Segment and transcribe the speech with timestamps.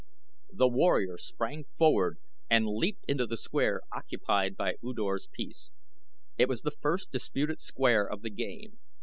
[0.51, 2.17] The warrior sprang forward
[2.49, 5.69] and leaped into the square occupied by U Dor's piece.
[6.39, 8.79] It was the first disputed square of the game.